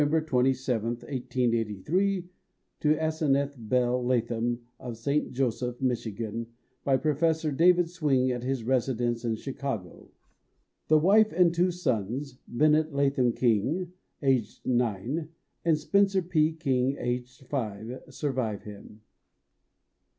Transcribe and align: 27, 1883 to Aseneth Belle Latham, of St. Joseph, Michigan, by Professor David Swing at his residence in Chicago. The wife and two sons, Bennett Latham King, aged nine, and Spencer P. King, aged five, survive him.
27, 0.01 0.83
1883 1.05 2.27
to 2.79 2.95
Aseneth 2.95 3.53
Belle 3.55 4.03
Latham, 4.03 4.61
of 4.79 4.97
St. 4.97 5.31
Joseph, 5.31 5.79
Michigan, 5.79 6.47
by 6.83 6.97
Professor 6.97 7.51
David 7.51 7.87
Swing 7.87 8.31
at 8.31 8.41
his 8.41 8.63
residence 8.63 9.23
in 9.23 9.35
Chicago. 9.35 10.09
The 10.87 10.97
wife 10.97 11.31
and 11.31 11.53
two 11.53 11.69
sons, 11.69 12.39
Bennett 12.47 12.91
Latham 12.91 13.33
King, 13.33 13.93
aged 14.23 14.65
nine, 14.65 15.29
and 15.63 15.77
Spencer 15.77 16.23
P. 16.23 16.53
King, 16.53 16.97
aged 16.97 17.45
five, 17.45 18.01
survive 18.09 18.63
him. 18.63 19.01